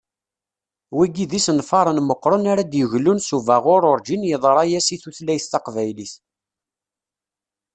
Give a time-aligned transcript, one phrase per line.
[0.97, 6.13] Wigi d isenfaren meqqṛen ara d-yeglun s ubaɣur urǧin yeḍra-as i tutlayt taqbaylit.